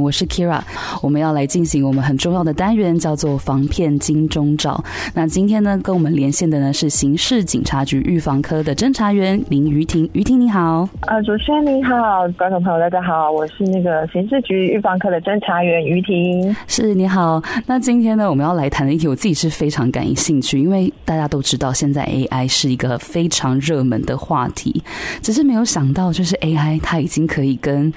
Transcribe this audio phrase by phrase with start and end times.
[0.00, 0.60] 我是 Kira，
[1.00, 4.82] 我们要来进行我们很重要的单元，叫做防骗金钟罩。
[5.14, 10.10] 那今天呢，跟我们连线的呢是刑事警察局预防科的侦查员林于婷。
[10.12, 16.56] 于婷你好，呃，主持人你好，观众朋友大家好，我是那个刑事局预防科的侦查员于婷。
[16.66, 24.82] 是你好，那今天呢，我们要来谈的议题，我自己是非常感兴趣，因为大家都知道现在 AI 是一个非常热门的话题，
[25.22, 27.92] 只是没有想到，就是 AI 它已经可以跟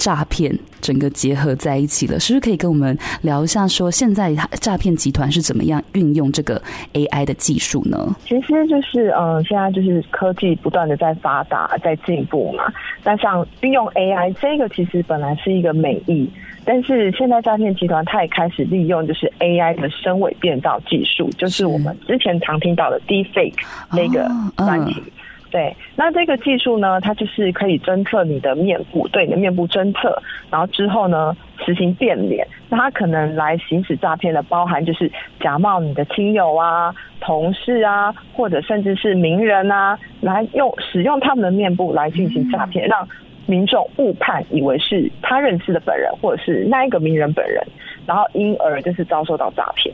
[0.00, 3.68] 诈骗整个结合在一起了，是不是可以跟我们聊一下？
[3.68, 6.60] 说现在诈骗集团是怎么样运用这个
[6.94, 8.16] AI 的技术呢？
[8.24, 12.64] 其实就是，嗯，现在就是科技不断的在发达，在进步嘛。
[13.04, 16.26] 那像运用 AI 这个，其实本来是一个美意，
[16.64, 23.52] 但是现在诈骗集团它也开始利用就是 AI 的声伪变造技术，就是我们之前常听到的 Deepfake
[23.92, 24.94] 那个软体。
[24.98, 25.02] 哦
[25.50, 31.36] 对，那这个技术呢，它就是可以侦测你的面部，对你的面部侦测，然后之后呢，
[31.66, 32.46] 实行变脸。
[32.68, 35.10] 那它可能来行使诈骗的，包含就是
[35.40, 43.08] 假冒你的亲友啊、同事啊，或者甚至是名人啊，来用使用他们的面部来进行诈骗，让
[43.46, 47.60] 民众误判以为是他认识的本人，或者是那一个名人本人，
[48.06, 49.92] 然后因而就是遭受到诈骗。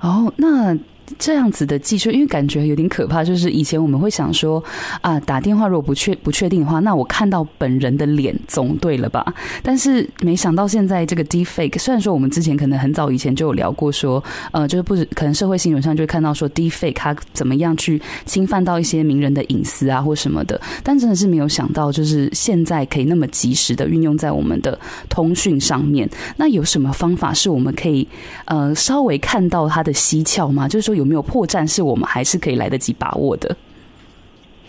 [0.00, 0.76] 哦，那。
[1.18, 3.22] 这样子的技术，因为感觉有点可怕。
[3.22, 4.62] 就是以前我们会想说，
[5.00, 9.24] 啊，打电话如果不确不确定的话，那我看到本人的脸总对了吧？
[9.62, 24.76] 但是没想到现在这个 Deepfake，虽然说我们之前可能很早以前就有聊过，说，呃，就是不止可能社会新闻上就会看到说 Deepfake 它怎么样去侵犯到一些名人的隐私啊或什么的，但真的是没有想到，就是现在可以那么及时的运用在我们的
[25.08, 26.08] 通讯上面。
[26.36, 28.06] 那有什么方法是我们可以
[28.46, 30.66] 呃稍微看到它的蹊跷吗？
[30.66, 30.95] 就是说。
[30.96, 33.54] 有没有破绽是我们还是可以来得及把握的？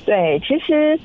[0.05, 0.97] 对，其实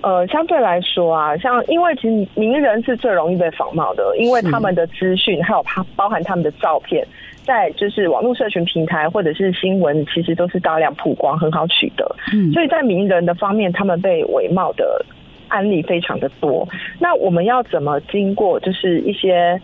[0.00, 7.06] 呃，相对来说啊，像因为其实名人是最容易被仿冒的，因为他们的资讯还有他包含他们的照片，
[7.44, 12.16] 在就是网络社群平台或者是新闻，其实都是大量曝光，很好取得。
[12.32, 15.04] 嗯，所以在名人的方面，他们被伪冒的
[15.48, 16.68] 案例非常的多。
[16.98, 19.60] 那我们要怎么经过就是一些？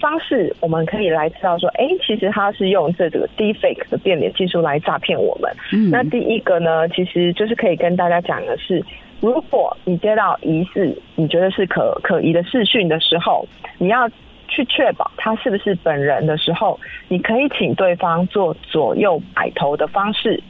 [0.00, 5.52] 方式我们可以来知道说，哎，其实他是用这个 Deepfake 的变脸技术来诈骗我们。
[5.72, 8.84] 嗯，那第一个呢，其实就是可以跟大家讲的是，
[9.20, 13.46] 如果你接到疑似你觉得是可可疑的视讯的时候，
[13.78, 14.08] 你要
[14.46, 16.78] 去确保他是不是本人的时候，
[17.08, 20.42] 你可以请对方做左右摆头的方式，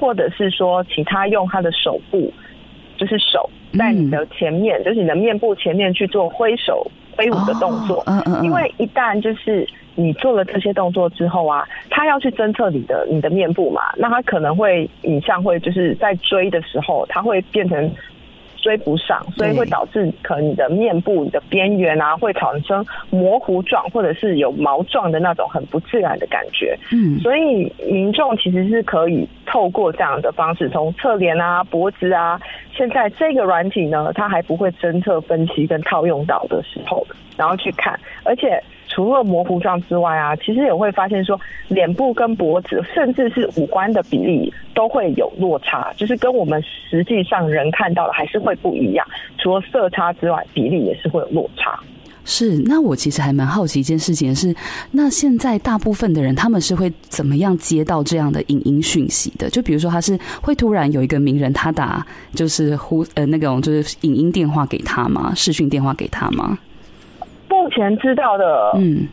[0.00, 2.32] 或者是说请他用他的手部，
[2.96, 6.90] 就是手在你的前面，嗯、就是你的面部前面去做挥手。
[7.16, 17.90] 挥舞的动作，嗯嗯，因为一旦就是你做了这些动作之后啊，他要去侦测你的你的面部嘛，那他可能会影像会就是在追的时候，他会变成。
[18.64, 26.74] 追不上，所以会导致可能你的面部、你的边缘啊，会产生模糊状，或者是有毛状的那种很不自然的感觉。
[26.90, 32.40] 嗯，所以民众其实是可以透过这样的方式，从侧脸啊、脖子啊，
[32.76, 38.62] 现在这个软体呢，它还不会侦测、分析跟套用到的时候，然后去看，而且。
[38.86, 49.04] 除了模糊状之外啊，其实也会发现说，脸部跟脖子，甚至是五官的比例都会有落差，就是跟我们实际上人看到的还是会不一样。
[49.38, 51.76] 除了色差之外，比例也是会有落差。
[52.24, 54.54] 是，那我其实还蛮好奇一件事情是，
[54.90, 59.50] 那现在大部分的人他们是会怎么样接到这样的影音讯息的？
[59.50, 62.04] 就比如说，他是会突然有一个名人他打
[62.34, 65.32] 就是呼呃那种就是影音电话给他吗？
[65.36, 66.58] 视讯电话给他吗？
[67.48, 69.06] 目前知道的嗯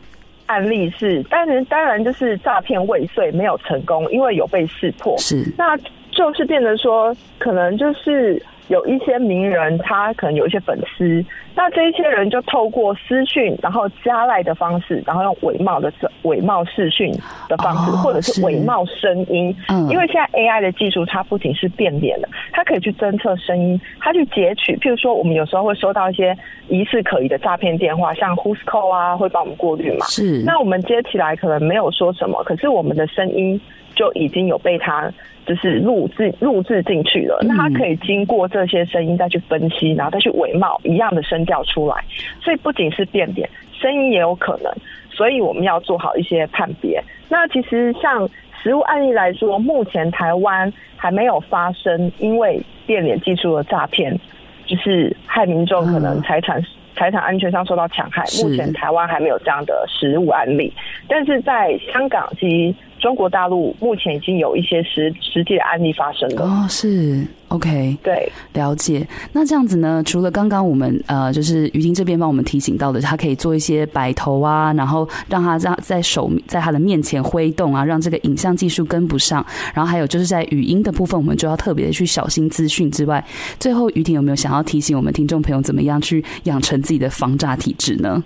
[0.46, 5.16] 案例是，嗯、但是当然就是诈骗未遂没有成功，因为有被识破。
[5.18, 5.76] 是，那
[6.10, 8.42] 就是变得说，可能就是。
[8.68, 11.24] 有一些名人，他可能有一些粉丝，
[11.54, 15.92] 那这一些人就透过私讯，然后加赖的方式，然后用伪冒的
[16.22, 17.12] 伪冒视讯
[17.48, 19.54] 的方式，或者是伪冒声音。
[19.68, 24.76] 嗯，因为现在 AI 的技术，它不仅是变脸的，它可以去侦测声音，它去截取。
[24.76, 26.36] 譬如说，我们有时候会收到一些
[26.68, 30.06] 疑似可疑的诈骗电话，像 Who's Call 啊，会帮我们过滤嘛。
[30.06, 33.60] 是，那我们接起来可能没有说什么，可是我们的声音
[33.94, 35.12] 就已经有被他。
[35.44, 41.96] 就是录制录制进去了，那他可以经过这些声音再去分析，然后再去伪冒一样的声调出来，
[42.40, 44.72] 所以不仅是变脸，声音也有可能，
[45.10, 47.02] 所以我们要做好一些判别。
[47.28, 48.30] 那其实像
[48.62, 54.16] 实物案例来说，目前台湾还没有发生因为变脸技术的诈骗，
[54.64, 60.72] 就是害民众可能财产财产安全上受到戕害，目前台湾还没有这样的实物案例，
[61.08, 66.44] 但是在香港及中国大陆目前已经有一些实实际的案例发生了。
[66.44, 69.04] 哦，是 OK，对，了解。
[69.32, 70.00] 那这样子呢？
[70.06, 79.44] 除了刚刚我们呃，就是于婷这边帮我们提醒到的，他可以做一些摆头啊，然后让他在在手在他的面前挥动啊，让这个影像技术跟不上。
[79.74, 83.22] 然后还有就是在语音的部分，我们就要特别的去小心资讯之外。
[83.58, 88.22] 最后，于婷有没有想要提醒我们听众朋友，怎么样去养成自己的防诈体质呢？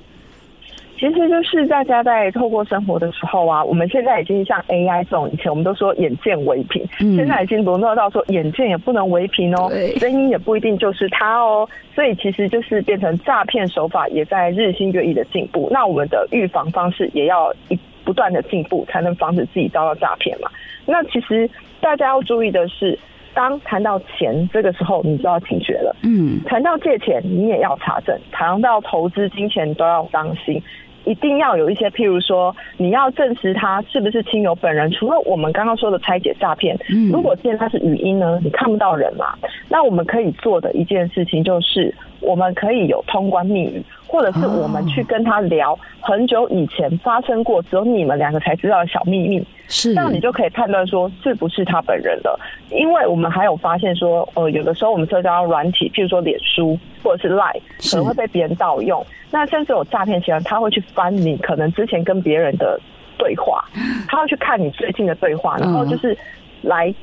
[0.99, 15.69] 其实就是大家在透过生活的时候啊，我们现在已经像 AI 这种，以前我们都说眼见为凭，嗯、现在已经沦落到说眼见也不能为凭哦，声音也不一定就是它哦，所以其实就是变成诈骗手法也在日新月异的进步。
[15.71, 20.49] 那我们的预防方式也要一不断的进步，才能防止自己遭到诈骗嘛。
[20.87, 21.49] 那其实
[21.81, 22.99] 大家要注意的是，
[23.37, 25.95] 当谈到钱这个时候，你就要警觉了。
[26.03, 30.61] 嗯，谈到借钱，你也要查证；谈到投资金钱，都要当心。
[31.05, 34.91] 一定要有一些，譬如说，你要证实他是不是亲友本人。
[34.91, 36.77] 除了我们刚刚说的拆解诈骗，
[37.13, 39.35] 如果现在他是语音呢，你看不到人嘛，
[39.69, 49.47] 那我们可以做的一件事情就是，我们可以有通关密语，或者是我们去跟他聊很久以前发生过只有你们两个才知道的小秘密。
[49.69, 52.39] 是，这样你就可以判断说是不是他本人了。
[52.71, 57.61] 因为我们还有发现说，呃，有的时候我们社交软体，譬如说脸书或者是 Line，
[57.91, 59.05] 可能会被别人盗用。
[59.31, 62.81] 那甚至有诈骗集团，他会去翻你可能之前跟别人的
[63.19, 63.65] 对话，
[64.09, 66.17] 他会去看你最近的对话，然后就是
[66.63, 66.95] 来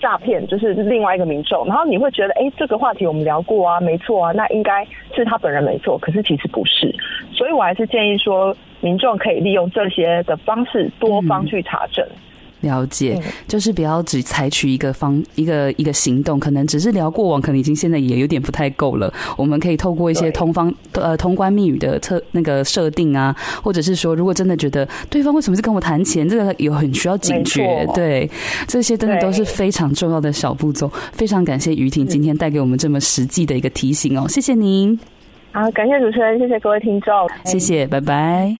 [0.00, 1.66] 诈骗，就是另外一个民众。
[1.66, 5.98] 然后你会觉得，哎，这个话题我们聊过啊，没错啊，那应该是他本人没错。
[5.98, 6.94] 可是其实不是，
[7.32, 12.04] 所以我还是建议说，民众可以利用这些的方式，多方去查证。
[12.06, 12.22] 嗯
[12.62, 19.12] 了解，就是不要只采取一个方一个一个行动，可能只是聊过往，可能已经现在也有点不太够了。
[19.36, 27.86] 我们可以透过一些通方呃通关密语的测那个设定啊，或者是说，如果真的觉得对方为什么是跟我谈钱，这个有很需要警觉。
[27.94, 28.28] 对，
[28.66, 30.88] 这些真的都是非常重要的小步骤。
[31.12, 34.98] 非常感谢于婷今天带给我们这么实际的一个提醒哦，谢谢您。
[35.52, 37.14] 好，感谢主持人，谢谢各位听众，
[37.44, 38.54] 谢谢，拜拜。